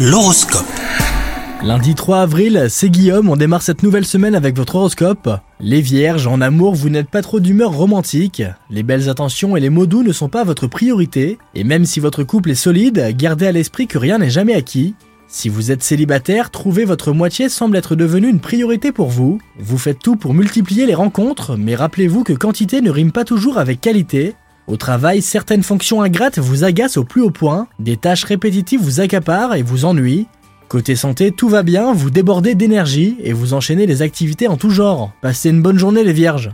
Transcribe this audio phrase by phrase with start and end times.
[0.00, 0.64] L'horoscope.
[1.64, 5.28] Lundi 3 avril, c'est Guillaume, on démarre cette nouvelle semaine avec votre horoscope.
[5.58, 9.70] Les vierges, en amour, vous n'êtes pas trop d'humeur romantique, les belles attentions et les
[9.70, 13.48] mots doux ne sont pas votre priorité, et même si votre couple est solide, gardez
[13.48, 14.94] à l'esprit que rien n'est jamais acquis.
[15.26, 19.40] Si vous êtes célibataire, trouver votre moitié semble être devenu une priorité pour vous.
[19.58, 23.58] Vous faites tout pour multiplier les rencontres, mais rappelez-vous que quantité ne rime pas toujours
[23.58, 24.36] avec qualité.
[24.68, 29.00] Au travail, certaines fonctions ingrates vous agacent au plus haut point, des tâches répétitives vous
[29.00, 30.26] accaparent et vous ennuient.
[30.68, 34.68] Côté santé, tout va bien, vous débordez d'énergie et vous enchaînez les activités en tout
[34.68, 35.10] genre.
[35.22, 36.50] Passez une bonne journée les vierges